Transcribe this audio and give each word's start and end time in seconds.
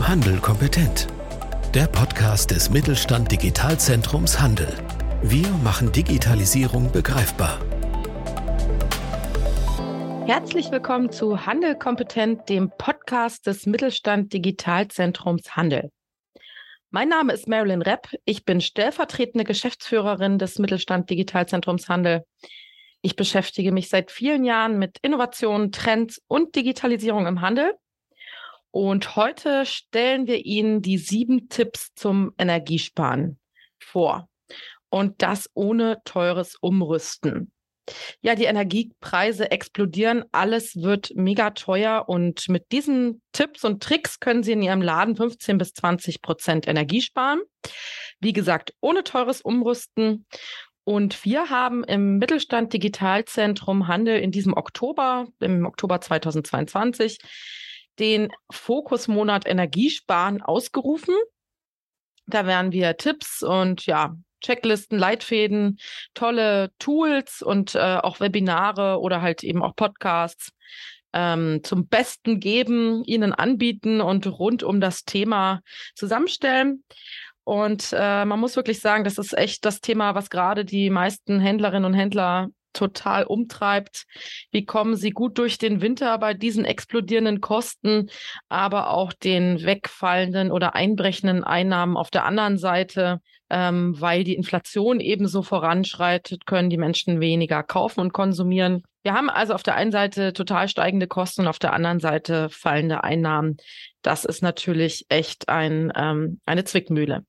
Handel 0.00 0.38
kompetent. 0.38 1.06
Der 1.74 1.86
Podcast 1.86 2.50
des 2.50 2.70
Mittelstand 2.70 3.30
Digitalzentrums 3.30 4.40
Handel. 4.40 4.72
Wir 5.22 5.48
machen 5.62 5.92
Digitalisierung 5.92 6.90
begreifbar. 6.92 7.58
Herzlich 10.26 10.70
willkommen 10.70 11.10
zu 11.10 11.44
Handel 11.44 11.74
kompetent, 11.74 12.48
dem 12.48 12.70
Podcast 12.70 13.46
des 13.46 13.66
Mittelstand 13.66 14.32
Digitalzentrums 14.32 15.56
Handel. 15.56 15.90
Mein 16.90 17.10
Name 17.10 17.34
ist 17.34 17.48
Marilyn 17.48 17.82
Repp. 17.82 18.08
Ich 18.24 18.46
bin 18.46 18.62
stellvertretende 18.62 19.44
Geschäftsführerin 19.44 20.38
des 20.38 20.58
Mittelstand 20.58 21.10
Digitalzentrums 21.10 21.88
Handel. 21.90 22.24
Ich 23.02 23.14
beschäftige 23.14 23.72
mich 23.72 23.90
seit 23.90 24.10
vielen 24.10 24.44
Jahren 24.44 24.78
mit 24.78 24.98
Innovationen, 25.02 25.70
Trends 25.70 26.22
und 26.28 26.54
Digitalisierung 26.54 27.26
im 27.26 27.42
Handel 27.42 27.74
und 28.70 29.16
heute 29.16 29.66
stellen 29.66 30.26
wir 30.26 30.44
Ihnen 30.44 30.82
die 30.82 30.98
sieben 30.98 31.48
Tipps 31.48 31.94
zum 31.94 32.32
Energiesparen 32.38 33.38
vor. 33.78 34.28
Und 34.90 35.22
das 35.22 35.50
ohne 35.54 35.98
teures 36.04 36.56
Umrüsten. 36.60 37.52
Ja, 38.20 38.34
die 38.34 38.44
Energiepreise 38.44 39.50
explodieren, 39.50 40.24
alles 40.32 40.76
wird 40.76 41.12
mega 41.14 41.50
teuer 41.50 42.04
und 42.06 42.48
mit 42.48 42.70
diesen 42.72 43.22
Tipps 43.32 43.64
und 43.64 43.82
Tricks 43.82 44.20
können 44.20 44.42
Sie 44.42 44.52
in 44.52 44.62
Ihrem 44.62 44.82
Laden 44.82 45.16
15 45.16 45.58
bis 45.58 45.72
20 45.72 46.20
Prozent 46.20 46.68
Energie 46.68 47.00
sparen. 47.00 47.40
Wie 48.20 48.32
gesagt, 48.32 48.74
ohne 48.80 49.04
teures 49.04 49.40
Umrüsten. 49.40 50.26
Und 50.84 51.24
wir 51.24 51.50
haben 51.50 51.84
im 51.84 52.16
Mittelstand 52.18 52.72
Digitalzentrum 52.72 53.88
Handel 53.88 54.18
in 54.18 54.32
diesem 54.32 54.54
Oktober, 54.54 55.28
im 55.40 55.66
Oktober 55.66 56.00
2022, 56.00 57.18
den 57.98 58.30
Fokusmonat 58.50 59.46
Energiesparen 59.46 60.42
ausgerufen. 60.42 61.14
Da 62.26 62.46
werden 62.46 62.72
wir 62.72 62.96
Tipps 62.96 63.42
und 63.42 63.86
ja, 63.86 64.14
Checklisten, 64.40 64.98
Leitfäden, 64.98 65.78
tolle 66.14 66.70
Tools 66.78 67.42
und 67.42 67.74
äh, 67.74 67.96
auch 67.96 68.20
Webinare 68.20 69.00
oder 69.00 69.22
halt 69.22 69.42
eben 69.42 69.62
auch 69.62 69.74
Podcasts 69.74 70.52
ähm, 71.12 71.60
zum 71.62 71.88
Besten 71.88 72.38
geben, 72.38 73.02
Ihnen 73.04 73.32
anbieten 73.32 74.00
und 74.00 74.26
rund 74.26 74.62
um 74.62 74.80
das 74.80 75.04
Thema 75.04 75.60
zusammenstellen. 75.94 76.84
Und 77.44 77.94
äh, 77.94 78.24
man 78.26 78.38
muss 78.38 78.56
wirklich 78.56 78.80
sagen, 78.80 79.04
das 79.04 79.16
ist 79.16 79.36
echt 79.36 79.64
das 79.64 79.80
Thema, 79.80 80.14
was 80.14 80.28
gerade 80.28 80.66
die 80.66 80.90
meisten 80.90 81.40
Händlerinnen 81.40 81.86
und 81.86 81.94
Händler 81.94 82.48
total 82.72 83.24
umtreibt. 83.24 84.06
Wie 84.50 84.64
kommen 84.64 84.96
sie 84.96 85.10
gut 85.10 85.38
durch 85.38 85.58
den 85.58 85.80
Winter 85.80 86.16
bei 86.18 86.34
diesen 86.34 86.64
explodierenden 86.64 87.40
Kosten, 87.40 88.10
aber 88.48 88.90
auch 88.90 89.12
den 89.12 89.64
wegfallenden 89.64 90.50
oder 90.50 90.74
einbrechenden 90.74 91.44
Einnahmen 91.44 91.96
auf 91.96 92.10
der 92.10 92.24
anderen 92.24 92.58
Seite? 92.58 93.20
Ähm, 93.50 93.98
weil 93.98 94.24
die 94.24 94.34
Inflation 94.34 95.00
ebenso 95.00 95.42
voranschreitet, 95.42 96.44
können 96.44 96.68
die 96.68 96.76
Menschen 96.76 97.18
weniger 97.18 97.62
kaufen 97.62 98.00
und 98.00 98.12
konsumieren. 98.12 98.82
Wir 99.02 99.14
haben 99.14 99.30
also 99.30 99.54
auf 99.54 99.62
der 99.62 99.74
einen 99.74 99.90
Seite 99.90 100.34
total 100.34 100.68
steigende 100.68 101.06
Kosten 101.06 101.40
und 101.42 101.48
auf 101.48 101.58
der 101.58 101.72
anderen 101.72 101.98
Seite 101.98 102.50
fallende 102.50 103.04
Einnahmen. 103.04 103.56
Das 104.02 104.26
ist 104.26 104.42
natürlich 104.42 105.06
echt 105.08 105.48
ein, 105.48 105.90
ähm, 105.96 106.40
eine 106.44 106.64
Zwickmühle. 106.64 107.24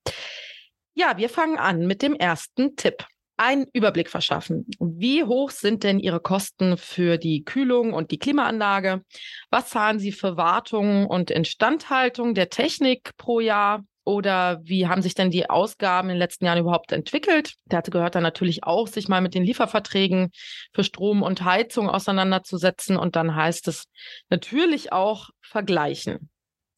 Ja, 0.94 1.18
wir 1.18 1.30
fangen 1.30 1.58
an 1.58 1.88
mit 1.88 2.02
dem 2.02 2.16
ersten 2.16 2.76
Tipp 2.76 3.06
einen 3.40 3.66
Überblick 3.74 4.10
verschaffen. 4.10 4.66
Wie 4.80 5.24
hoch 5.24 5.50
sind 5.52 5.84
denn 5.84 6.00
Ihre 6.00 6.20
Kosten 6.20 6.78
für 6.78 7.18
die 7.18 7.46
Kühlung 7.46 7.94
und 7.94 8.12
die 8.12 8.20
Klimaanlage? 8.20 9.04
Was 9.50 9.70
zahlen 9.70 9.98
Sie 9.98 10.12
für 10.12 10.36
Wartung 10.36 11.08
und 11.08 11.32
Instandhaltung 11.32 12.34
der 12.34 12.50
Technik 12.50 13.16
pro 13.18 13.40
Jahr? 13.40 13.86
Oder 14.04 14.60
wie 14.64 14.88
haben 14.88 15.02
sich 15.02 15.14
denn 15.14 15.30
die 15.30 15.50
Ausgaben 15.50 16.10
in 16.10 16.16
den 16.16 16.20
letzten 16.20 16.46
Jahren 16.46 16.58
überhaupt 16.58 16.92
entwickelt? 16.92 17.54
Dazu 17.66 17.92
gehört 17.92 18.16
dann 18.16 18.24
natürlich 18.24 18.64
auch, 18.64 18.88
sich 18.88 19.08
mal 19.08 19.22
mit 19.22 19.36
den 19.36 19.44
Lieferverträgen 19.44 20.32
für 20.74 20.84
Strom 20.84 21.22
und 21.22 21.46
Heizung 21.46 21.90
auseinanderzusetzen. 21.90 22.98
Und 22.98 23.16
dann 23.16 23.36
heißt 23.36 23.68
es 23.68 23.86
natürlich 24.30 24.92
auch 24.92 25.30
vergleichen. 25.42 26.30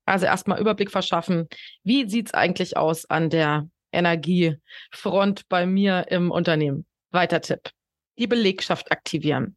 Also 0.06 0.26
erstmal 0.26 0.60
Überblick 0.60 0.92
verschaffen. 0.92 1.48
Wie 1.84 2.08
sieht's 2.08 2.34
eigentlich 2.34 2.76
aus 2.76 3.10
an 3.10 3.30
der 3.30 3.70
Energiefront 3.92 5.48
bei 5.50 5.66
mir 5.66 6.06
im 6.10 6.32
Unternehmen. 6.32 6.86
Weiter 7.12 7.42
Tipp. 7.42 7.70
Die 8.18 8.28
Belegschaft 8.28 8.92
aktivieren. 8.92 9.56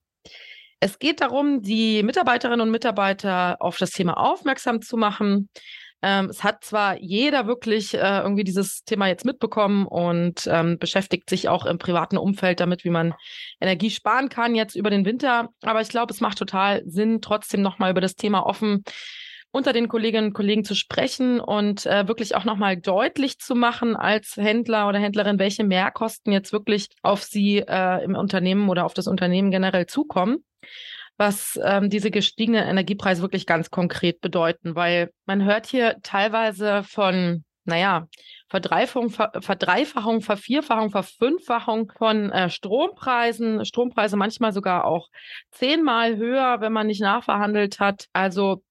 Es 0.81 0.99
geht 0.99 1.21
darum, 1.21 1.63
die 1.63 2.03
Mitarbeiterinnen 2.03 2.61
und 2.61 2.71
Mitarbeiter 2.71 3.57
auf 3.61 3.79
das 3.79 3.91
Thema 3.91 4.19
aufmerksam 4.19 4.83
zu 4.83 4.97
machen. 4.97 5.49
Ähm, 6.03 6.27
es 6.27 6.45
hat 6.45 6.63
zwar 6.63 6.99
jeder 6.99 7.47
wirklich 7.47 7.95
äh, 7.95 8.19
irgendwie 8.19 8.45
dieses 8.45 8.85
Thema 8.85 9.07
jetzt 9.07 9.25
mitbekommen 9.25 9.87
und 9.87 10.47
ähm, 10.47 10.79
beschäftigt 10.79 11.31
sich 11.31 11.49
auch 11.49 11.65
im 11.65 11.79
privaten 11.79 12.19
Umfeld 12.19 12.61
damit, 12.61 12.85
wie 12.85 12.91
man 12.91 13.15
Energie 13.59 13.89
sparen 13.89 14.29
kann 14.29 14.55
jetzt 14.55 14.77
über 14.77 14.91
den 14.91 15.07
Winter. 15.07 15.49
Aber 15.63 15.81
ich 15.81 15.89
glaube, 15.89 16.13
es 16.13 16.21
macht 16.21 16.37
total 16.37 16.83
Sinn, 16.85 17.23
trotzdem 17.23 17.63
nochmal 17.63 17.91
über 17.91 18.03
das 18.03 18.17
Thema 18.17 18.45
offen 18.45 18.85
unter 19.55 19.73
den 19.73 19.87
Kolleginnen 19.87 20.29
und 20.29 20.33
Kollegen 20.33 20.65
zu 20.65 20.75
sprechen 20.75 21.39
und 21.39 21.87
äh, 21.87 22.09
wirklich 22.09 22.35
auch 22.35 22.45
nochmal 22.45 22.77
deutlich 22.77 23.39
zu 23.39 23.55
machen 23.55 23.95
als 23.95 24.37
Händler 24.37 24.89
oder 24.89 24.99
Händlerin, 24.99 25.39
welche 25.39 25.63
Mehrkosten 25.63 26.33
jetzt 26.33 26.53
wirklich 26.53 26.89
auf 27.03 27.23
Sie 27.23 27.59
äh, 27.59 28.03
im 28.03 28.17
Unternehmen 28.17 28.69
oder 28.69 28.85
auf 28.85 28.95
das 28.95 29.07
Unternehmen 29.07 29.53
generell 29.53 29.87
zukommen 29.87 30.45
was 31.17 31.57
ähm, 31.65 31.91
diese 31.91 32.11
gestiegenen 32.11 32.67
Energiepreise 32.67 33.23
wirklich 33.23 33.47
ganz 33.47 33.71
konkret 33.71 34.21
bedeuten, 34.21 34.75
weil 34.75 35.13
man 35.27 35.45
hört 35.45 35.67
hier 35.67 35.99
teilweise 36.03 36.83
von, 36.83 37.45
naja, 37.65 38.09
Verdreifachung, 38.49 39.11
Verdreifachung, 39.11 40.21
Vervierfachung, 40.23 40.91
Verfünffachung 40.91 41.93
von 41.97 42.33
äh, 42.33 42.51
Strompreisen, 42.51 43.65
Strompreise 43.65 44.17
manchmal 44.17 44.53
sogar 44.53 44.87
auch 44.87 45.09
zehnmal 45.53 46.17
höher, 46.17 46.61
wenn 46.61 46.73
man 46.73 46.89
nicht 46.89 47.01
nachverhandelt 47.01 47.79
hat. 47.79 48.07
Also 48.13 48.65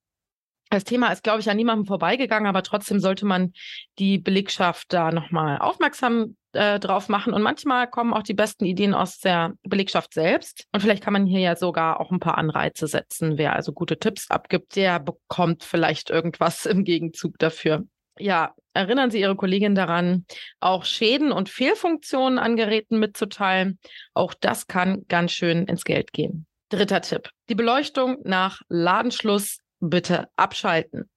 das 0.74 0.84
Thema 0.84 1.12
ist, 1.12 1.24
glaube 1.24 1.40
ich, 1.40 1.50
an 1.50 1.58
niemandem 1.58 1.86
vorbeigegangen, 1.86 2.48
aber 2.48 2.64
trotzdem 2.64 3.00
sollte 3.00 3.26
man 3.26 3.54
die 4.00 4.18
Belegschaft 4.18 4.92
da 4.92 5.12
nochmal 5.12 5.60
aufmerksam 5.60 6.36
äh, 6.54 6.80
drauf 6.80 7.10
machen. 7.10 7.34
Und 7.34 7.44
manchmal 7.44 7.88
kommen 7.88 8.14
auch 8.14 8.24
die 8.24 8.34
besten 8.34 8.66
Ideen 8.66 8.94
aus 8.94 9.20
der 9.20 9.54
Belegschaft 9.64 10.14
selbst. 10.14 10.66
Und 10.72 10.82
vielleicht 10.82 11.04
kann 11.04 11.14
man 11.14 11.26
hier 11.26 11.42
ja 11.42 11.56
sogar 11.56 12.00
auch 12.00 12.12
ein 12.12 12.20
paar 12.20 12.38
Anreize 12.38 12.88
setzen. 12.88 13.38
Wer 13.38 13.54
also 13.54 13.72
gute 13.72 14.00
Tipps 14.00 14.32
abgibt, 14.32 14.76
der 14.76 15.00
bekommt 15.00 15.64
vielleicht 15.64 16.10
irgendwas 16.10 16.66
im 16.66 16.84
Gegenzug 16.84 17.38
dafür. 17.38 17.84
Ja, 18.18 18.54
erinnern 18.74 19.12
Sie 19.12 19.20
Ihre 19.20 19.36
Kollegin 19.36 19.76
daran, 19.76 20.26
auch 20.60 20.86
Schäden 20.86 21.32
und 21.32 21.50
Fehlfunktionen 21.50 22.40
an 22.40 22.56
Geräten 22.56 23.00
mitzuteilen. 23.00 23.80
Auch 24.14 24.34
das 24.34 24.68
kann 24.68 25.06
ganz 25.08 25.32
schön 25.32 25.66
ins 25.66 25.84
Geld 25.84 26.14
gehen. 26.14 26.46
Dritter 26.70 27.02
Tipp. 27.02 27.30
Die 27.50 27.56
Beleuchtung 27.56 28.18
nach 28.24 28.62
Ladenschluss 28.68 29.60
bitte 29.90 30.28
abschalten. 30.36 31.10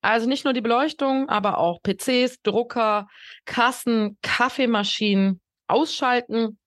Also 0.00 0.28
nicht 0.28 0.44
nur 0.44 0.54
die 0.54 0.60
Beleuchtung, 0.60 1.28
aber 1.28 1.58
auch 1.58 1.80
PCs, 1.82 2.42
Drucker, 2.42 3.08
Kassen, 3.44 4.18
Kaffeemaschinen 4.22 5.40
ausschalten. 5.66 6.58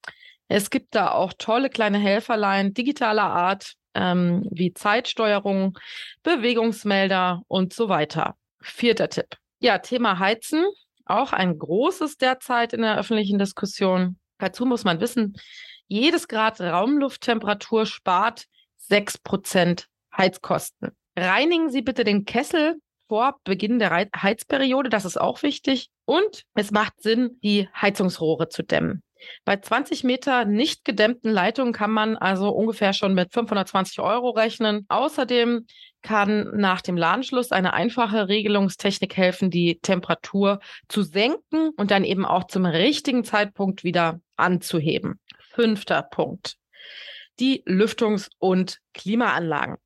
Es 0.47 0.69
gibt 0.69 0.95
da 0.95 1.11
auch 1.11 1.33
tolle 1.37 1.69
kleine 1.69 1.97
Helferlein 1.97 2.73
digitaler 2.73 3.23
Art, 3.23 3.73
ähm, 3.93 4.47
wie 4.51 4.73
Zeitsteuerung, 4.73 5.77
Bewegungsmelder 6.23 7.41
und 7.47 7.73
so 7.73 7.89
weiter. 7.89 8.35
Vierter 8.61 9.09
Tipp. 9.09 9.37
Ja, 9.59 9.79
Thema 9.79 10.19
Heizen, 10.19 10.65
auch 11.05 11.33
ein 11.33 11.57
großes 11.57 12.17
derzeit 12.17 12.73
in 12.73 12.81
der 12.81 12.97
öffentlichen 12.97 13.39
Diskussion. 13.39 14.17
Dazu 14.37 14.65
muss 14.65 14.83
man 14.83 14.99
wissen, 15.01 15.35
jedes 15.87 16.27
Grad 16.27 16.61
Raumlufttemperatur 16.61 17.85
spart 17.85 18.45
sechs 18.77 19.17
Prozent 19.17 19.87
Heizkosten. 20.15 20.91
Reinigen 21.15 21.69
Sie 21.69 21.81
bitte 21.81 22.03
den 22.03 22.25
Kessel 22.25 22.75
vor 23.07 23.35
Beginn 23.43 23.79
der 23.79 24.07
Heizperiode, 24.15 24.89
das 24.89 25.03
ist 25.03 25.19
auch 25.19 25.43
wichtig. 25.43 25.89
Und 26.05 26.43
es 26.55 26.71
macht 26.71 27.01
Sinn, 27.01 27.39
die 27.43 27.67
Heizungsrohre 27.73 28.47
zu 28.47 28.63
dämmen. 28.63 29.03
Bei 29.45 29.57
20 29.57 30.03
Meter 30.03 30.45
nicht 30.45 30.85
gedämmten 30.85 31.31
Leitungen 31.31 31.73
kann 31.73 31.91
man 31.91 32.17
also 32.17 32.49
ungefähr 32.49 32.93
schon 32.93 33.13
mit 33.13 33.33
520 33.33 33.99
Euro 33.99 34.29
rechnen. 34.31 34.85
Außerdem 34.89 35.67
kann 36.01 36.51
nach 36.55 36.81
dem 36.81 36.97
Ladenschluss 36.97 37.51
eine 37.51 37.73
einfache 37.73 38.27
Regelungstechnik 38.27 39.15
helfen, 39.15 39.51
die 39.51 39.79
Temperatur 39.79 40.59
zu 40.87 41.03
senken 41.03 41.71
und 41.75 41.91
dann 41.91 42.03
eben 42.03 42.25
auch 42.25 42.45
zum 42.45 42.65
richtigen 42.65 43.23
Zeitpunkt 43.23 43.83
wieder 43.83 44.19
anzuheben. 44.37 45.19
Fünfter 45.53 46.01
Punkt. 46.01 46.55
Die 47.39 47.63
Lüftungs- 47.65 48.29
und 48.39 48.79
Klimaanlagen. 48.93 49.77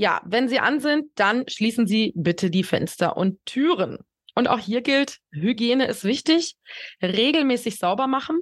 Ja, 0.00 0.22
wenn 0.24 0.48
sie 0.48 0.60
an 0.60 0.80
sind, 0.80 1.10
dann 1.16 1.46
schließen 1.46 1.86
Sie 1.86 2.14
bitte 2.16 2.50
die 2.50 2.64
Fenster 2.64 3.18
und 3.18 3.38
Türen. 3.44 3.98
Und 4.34 4.48
auch 4.48 4.58
hier 4.58 4.80
gilt, 4.80 5.18
Hygiene 5.30 5.84
ist 5.84 6.04
wichtig, 6.04 6.56
regelmäßig 7.02 7.76
sauber 7.76 8.06
machen 8.06 8.40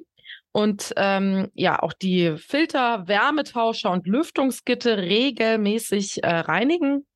und 0.52 0.92
ähm, 0.96 1.50
ja, 1.54 1.82
auch 1.82 1.92
die 1.94 2.36
Filter, 2.36 3.08
Wärmetauscher 3.08 3.90
und 3.90 4.06
Lüftungsgitter 4.06 4.98
regelmäßig 4.98 6.22
äh, 6.22 6.28
reinigen. 6.28 7.08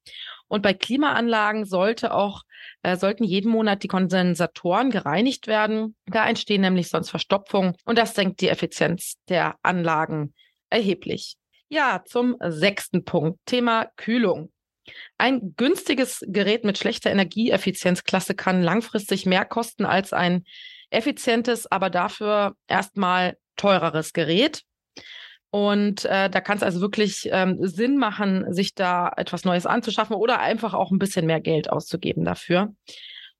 Und 0.49 0.63
bei 0.63 0.75
Klimaanlagen 0.75 1.65
sollte 1.65 2.13
auch, 2.13 2.43
äh, 2.83 2.97
sollten 2.97 3.23
jeden 3.23 3.53
Monat 3.53 3.85
die 3.85 3.89
Kondensatoren 3.89 4.91
gereinigt 4.91 5.47
werden. 5.47 5.95
Da 6.07 6.29
entstehen 6.29 6.63
nämlich 6.63 6.89
sonst 6.89 7.11
Verstopfungen 7.11 7.77
und 7.85 7.97
das 7.97 8.17
senkt 8.17 8.41
die 8.41 8.49
Effizienz 8.49 9.15
der 9.29 9.55
Anlagen 9.63 10.35
erheblich. 10.69 11.37
Ja, 11.73 12.03
zum 12.05 12.37
sechsten 12.39 13.03
Punkt, 13.03 13.39
Thema 13.47 13.87
Kühlung. 13.97 14.53
Ein 15.17 15.55
günstiges 15.57 16.23
Gerät 16.29 16.65
mit 16.65 16.77
schlechter 16.77 17.11
Energieeffizienzklasse 17.11 18.35
kann 18.35 18.63
langfristig 18.63 19.25
mehr 19.25 19.47
kosten 19.47 19.87
als 19.87 20.13
ein 20.13 20.45
effizientes, 20.91 21.73
aber 21.73 21.89
dafür 21.89 22.57
erstmal 22.67 23.39
teureres 23.57 24.13
Gerät. 24.13 24.65
Und 25.49 26.05
äh, 26.05 26.29
da 26.29 26.43
kann 26.43 26.59
es 26.59 26.63
also 26.63 26.83
wirklich 26.83 27.31
ähm, 27.33 27.57
Sinn 27.63 27.97
machen, 27.97 28.53
sich 28.53 28.75
da 28.75 29.11
etwas 29.17 29.47
Neues 29.47 29.65
anzuschaffen 29.65 30.15
oder 30.15 30.41
einfach 30.41 30.75
auch 30.75 30.91
ein 30.91 30.99
bisschen 30.99 31.25
mehr 31.25 31.41
Geld 31.41 31.71
auszugeben 31.71 32.27
dafür. 32.27 32.75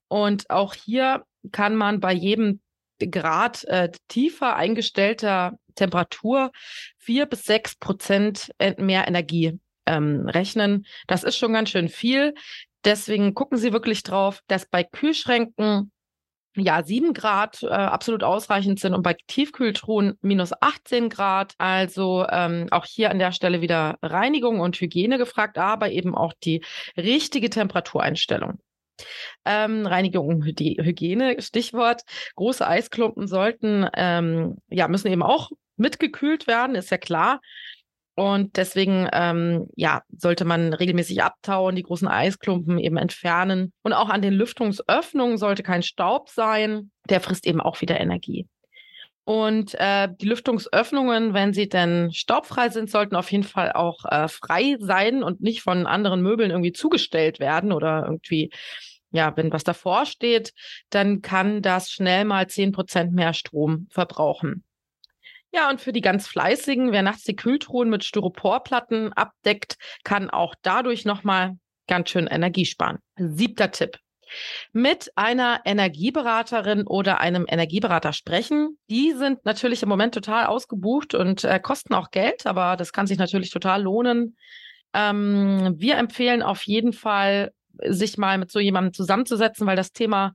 Und 0.09 0.49
auch 0.49 0.73
hier 0.73 1.25
kann 1.51 1.77
man 1.77 2.01
bei 2.01 2.15
jedem 2.15 2.63
Grad 3.11 3.65
äh, 3.65 3.91
tiefer 4.09 4.57
eingestellter 4.57 5.59
Temperatur 5.75 6.51
vier 6.99 7.27
bis 7.27 7.45
sechs 7.45 7.77
Prozent 7.77 8.53
mehr 8.79 9.09
Energie 9.09 9.59
ähm, 9.87 10.29
rechnen. 10.29 10.87
Das 11.07 11.25
ist 11.25 11.37
schon 11.37 11.53
ganz 11.53 11.71
schön 11.71 11.89
viel. 11.89 12.35
Deswegen 12.85 13.35
gucken 13.35 13.59
Sie 13.59 13.73
wirklich 13.73 14.03
drauf, 14.03 14.41
dass 14.49 14.67
bei 14.67 14.83
Kühlschränken 14.83 15.93
ja, 16.55 16.83
sieben 16.83 17.15
Grad 17.15 17.63
äh, 17.63 17.69
absolut 17.69 18.23
ausreichend 18.23 18.79
sind 18.79 18.95
und 18.95 19.03
bei 19.03 19.17
Tiefkühltruhen 19.27 20.19
minus 20.21 20.53
18 20.61 21.09
Grad. 21.09 21.55
Also 21.59 22.27
ähm, 22.31 22.67
auch 22.71 22.85
hier 22.85 23.11
an 23.11 23.19
der 23.19 23.33
Stelle 23.33 23.61
wieder 23.63 23.97
Reinigung 24.03 24.61
und 24.61 24.79
Hygiene 24.79 25.17
gefragt, 25.17 25.57
aber 25.57 25.91
eben 25.91 26.15
auch 26.15 26.35
die 26.45 26.63
richtige 26.97 27.49
Temperatureinstellung. 27.49 28.59
Ähm, 29.45 29.87
Reinigung 29.87 30.27
und 30.27 30.45
Hygiene, 30.45 31.41
Stichwort. 31.41 32.03
Große 32.37 32.67
Eisklumpen 32.67 33.27
sollten, 33.27 33.89
ähm, 33.95 34.59
ja, 34.69 34.89
müssen 34.89 35.09
eben 35.09 35.23
auch 35.23 35.51
mitgekühlt 35.77 36.47
werden, 36.47 36.77
ist 36.77 36.91
ja 36.91 36.99
klar. 36.99 37.41
Und 38.15 38.59
deswegen, 38.59 39.09
ähm, 39.13 39.69
ja, 39.75 40.03
sollte 40.17 40.45
man 40.45 40.75
regelmäßig 40.75 41.23
abtauen, 41.23 41.75
die 41.75 41.83
großen 41.83 42.09
Eisklumpen 42.09 42.79
eben 42.79 42.99
entfernen. 42.99 43.73
Und 43.83 43.95
auch 43.95 44.11
an 44.11 44.21
den 44.21 44.35
Lüftungsöffnungen 44.35 45.39
sollte 45.39 45.63
kein 45.63 45.83
Staub 45.83 46.29
sein. 46.29 46.91
Der 47.09 47.21
frisst 47.21 47.47
eben 47.47 47.61
auch 47.61 47.81
wieder 47.81 47.99
Energie. 47.99 48.47
Und 49.25 49.75
äh, 49.79 50.09
die 50.21 50.27
Lüftungsöffnungen, 50.27 51.33
wenn 51.33 51.53
sie 51.53 51.69
denn 51.69 52.11
staubfrei 52.13 52.71
sind, 52.71 52.91
sollten 52.91 53.15
auf 53.15 53.31
jeden 53.31 53.45
Fall 53.45 53.73
auch 53.73 54.05
äh, 54.05 54.27
frei 54.27 54.77
sein 54.81 55.23
und 55.23 55.41
nicht 55.41 55.63
von 55.63 55.87
anderen 55.87 56.23
Möbeln 56.23 56.51
irgendwie 56.51 56.73
zugestellt 56.73 57.39
werden 57.39 57.71
oder 57.71 58.03
irgendwie, 58.05 58.51
ja, 59.13 59.37
wenn 59.37 59.53
was 59.53 59.63
davor 59.63 60.07
steht, 60.07 60.53
dann 60.91 61.23
kann 61.23 61.63
das 61.63 61.91
schnell 61.91 62.25
mal 62.25 62.49
zehn 62.49 62.73
Prozent 62.73 63.13
mehr 63.13 63.33
Strom 63.33 63.87
verbrauchen. 63.91 64.65
Ja, 65.55 65.69
und 65.69 65.81
für 65.81 65.93
die 65.93 66.01
ganz 66.01 66.27
Fleißigen, 66.27 66.93
wer 66.93 67.03
nachts 67.03 67.25
die 67.25 67.37
Kühltruhen 67.37 67.91
mit 67.91 68.05
Styroporplatten 68.05 69.13
abdeckt, 69.13 69.77
kann 70.03 70.31
auch 70.31 70.55
dadurch 70.63 71.05
nochmal 71.05 71.59
ganz 71.87 72.11
schön 72.11 72.27
Energie 72.27 72.65
sparen. 72.65 72.99
Siebter 73.17 73.71
Tipp. 73.71 73.99
Mit 74.73 75.11
einer 75.17 75.61
Energieberaterin 75.65 76.87
oder 76.87 77.21
einem 77.21 77.47
Energieberater 77.49 78.13
sprechen. 78.13 78.79
Die 78.89 79.13
sind 79.13 79.45
natürlich 79.45 79.83
im 79.83 79.89
Moment 79.89 80.15
total 80.15 80.47
ausgebucht 80.47 81.15
und 81.15 81.45
äh, 81.45 81.61
kosten 81.61 81.95
auch 81.95 82.11
Geld, 82.11 82.47
aber 82.47 82.77
das 82.77 82.93
kann 82.93 83.07
sich 83.07 83.19
natürlich 83.19 83.51
total 83.51 83.83
lohnen. 83.83 84.37
Ähm, 84.95 85.75
wir 85.77 85.97
empfehlen 85.97 86.43
auf 86.43 86.63
jeden 86.65 86.93
Fall, 86.93 87.53
sich 87.89 88.19
mal 88.19 88.37
mit 88.37 88.51
so 88.51 88.61
jemandem 88.61 88.93
zusammenzusetzen, 88.93 89.67
weil 89.67 89.77
das 89.77 89.93
Thema 89.93 90.35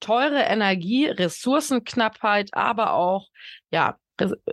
teure 0.00 0.40
Energie, 0.40 1.06
Ressourcenknappheit, 1.06 2.50
aber 2.52 2.94
auch 2.94 3.28
ja 3.70 3.98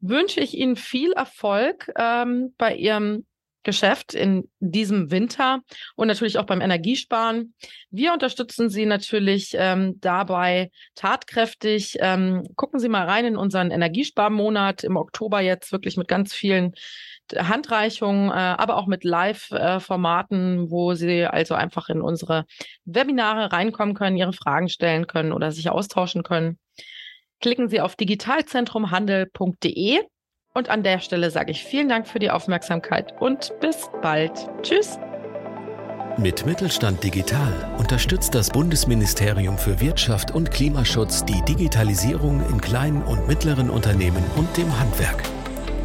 wünsche 0.01 0.41
ich 0.41 0.57
Ihnen 0.57 0.77
viel 0.77 1.13
Erfolg 1.13 1.91
ähm, 1.99 2.55
bei 2.59 2.75
Ihrem 2.75 3.25
Geschäft 3.65 4.15
in 4.15 4.49
diesem 4.61 5.11
Winter 5.11 5.61
und 5.95 6.09
natürlich 6.09 6.39
auch 6.39 6.47
beim 6.47 6.63
Energiesparen. 6.63 7.55
Wir 7.91 8.15
unterstützen 8.15 8.71
Sie 8.71 8.87
natürlich 8.87 9.55
ähm, 9.59 10.01
dabei 10.01 10.71
tatkräftig. 10.95 11.99
Ähm, 12.01 12.45
gucken 12.57 12.81
Sie 12.81 12.89
mal 12.89 13.05
rein 13.05 13.27
in 13.27 13.37
unseren 13.37 13.71
Energiesparmonat 13.71 14.85
im 14.85 14.97
Oktober 14.97 15.41
jetzt 15.41 15.71
wirklich 15.71 15.99
mit 15.99 16.09
ganz 16.09 16.33
vielen 16.33 16.73
Handreichungen, 17.37 18.31
äh, 18.31 18.33
aber 18.33 18.77
auch 18.77 18.87
mit 18.87 19.05
Live-Formaten, 19.05 20.71
wo 20.71 20.95
Sie 20.95 21.27
also 21.27 21.55
einfach 21.55 21.89
in 21.91 22.01
unsere 22.01 22.47
Webinare 22.87 23.53
reinkommen 23.53 23.95
können, 23.95 24.17
Ihre 24.17 24.33
Fragen 24.33 24.71
stellen 24.71 25.07
können 25.07 25.33
oder 25.33 25.53
sich 25.53 25.69
austauschen 25.69 26.23
können. 26.23 26.59
Klicken 27.41 27.69
Sie 27.69 27.81
auf 27.81 27.95
digitalzentrumhandel.de 27.97 30.01
und 30.55 30.71
an 30.71 30.83
der 30.83 30.99
Stelle 30.99 31.31
sage 31.31 31.53
ich 31.53 31.63
vielen 31.63 31.89
Dank 31.89 32.09
für 32.09 32.19
die 32.19 32.31
Aufmerksamkeit 32.31 33.15
und 33.21 33.53
bis 33.61 33.89
bald. 34.03 34.33
Tschüss. 34.63 34.99
Mit 36.17 36.47
Mittelstand 36.47 37.05
Digital 37.05 37.77
unterstützt 37.79 38.35
das 38.35 38.51
Bundesministerium 38.51 39.57
für 39.57 39.81
Wirtschaft 39.81 40.33
und 40.33 40.51
Klimaschutz 40.51 41.25
die 41.25 41.41
Digitalisierung 41.45 42.45
in 42.51 42.61
kleinen 42.61 43.05
und 43.05 43.29
mittleren 43.29 43.71
Unternehmen 43.71 44.25
und 44.37 44.57
dem 44.57 44.77
Handwerk. 44.81 45.23